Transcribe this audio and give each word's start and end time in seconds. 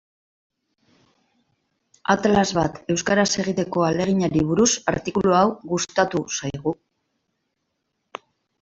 Atlas 2.13 2.45
bat 2.59 2.79
euskaraz 2.95 3.27
egiteko 3.45 3.85
ahaleginari 3.89 4.43
buruz 4.53 4.69
artikulu 4.95 5.37
hau 5.43 5.45
gustatu 5.75 6.25
zaigu. 6.41 6.77